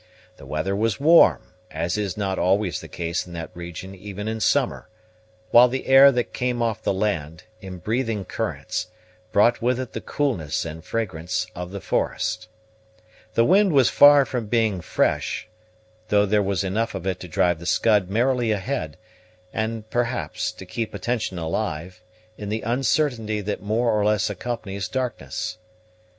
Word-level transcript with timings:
The 0.37 0.47
weather 0.47 0.75
was 0.75 0.99
warm, 0.99 1.53
as 1.69 1.95
is 1.95 2.17
not 2.17 2.39
always 2.39 2.81
the 2.81 2.87
case 2.87 3.27
in 3.27 3.33
that 3.33 3.51
region 3.55 3.93
even 3.93 4.27
in 4.27 4.39
summer, 4.39 4.89
while 5.51 5.67
the 5.67 5.85
air 5.85 6.11
that 6.11 6.33
came 6.33 6.59
off 6.59 6.81
the 6.81 6.91
land, 6.91 7.43
in 7.61 7.77
breathing 7.77 8.25
currents, 8.25 8.87
brought 9.31 9.61
with 9.61 9.79
it 9.79 9.93
the 9.93 10.01
coolness 10.01 10.65
and 10.65 10.83
fragrance 10.83 11.45
of 11.53 11.69
the 11.69 11.79
forest. 11.81 12.47
The 13.35 13.45
wind 13.45 13.73
was 13.73 13.91
far 13.91 14.25
from 14.25 14.47
being 14.47 14.81
fresh, 14.81 15.47
though 16.07 16.25
there 16.25 16.41
was 16.41 16.63
enough 16.63 16.95
of 16.95 17.05
it 17.05 17.19
to 17.19 17.27
drive 17.27 17.59
the 17.59 17.67
Scud 17.67 18.09
merrily 18.09 18.51
ahead, 18.51 18.97
and, 19.53 19.87
perhaps, 19.91 20.51
to 20.53 20.65
keep 20.65 20.95
attention 20.95 21.37
alive, 21.37 22.01
in 22.39 22.49
the 22.49 22.63
uncertainty 22.63 23.39
that 23.41 23.61
more 23.61 23.91
or 23.91 24.03
less 24.03 24.31
accompanies 24.31 24.87
darkness. 24.87 25.59